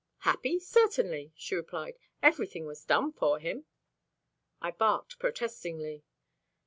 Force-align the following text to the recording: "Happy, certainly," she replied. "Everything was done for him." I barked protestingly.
"Happy, 0.21 0.57
certainly," 0.57 1.31
she 1.35 1.53
replied. 1.53 1.99
"Everything 2.23 2.65
was 2.65 2.83
done 2.83 3.11
for 3.11 3.37
him." 3.37 3.65
I 4.59 4.71
barked 4.71 5.19
protestingly. 5.19 6.03